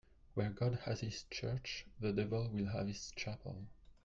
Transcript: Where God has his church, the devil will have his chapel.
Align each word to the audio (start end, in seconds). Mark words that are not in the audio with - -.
Where 0.33 0.49
God 0.49 0.79
has 0.85 1.01
his 1.01 1.25
church, 1.29 1.85
the 1.99 2.11
devil 2.11 2.49
will 2.49 2.69
have 2.69 2.87
his 2.87 3.11
chapel. 3.15 3.67